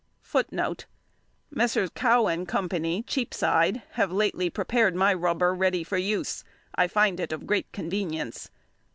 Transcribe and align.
Messrs. 1.51 1.91
Cow 1.91 2.25
and 2.25 2.47
Co., 2.47 2.67
Cheapside, 3.05 3.83
have 3.91 4.11
lately 4.11 4.49
prepared 4.49 4.95
my 4.95 5.13
rubber 5.13 5.53
ready 5.53 5.83
for 5.83 5.97
use. 5.99 6.43
I 6.73 6.87
find 6.87 7.19
it 7.19 7.31
of 7.31 7.45
great 7.45 7.71
convenience. 7.71 8.49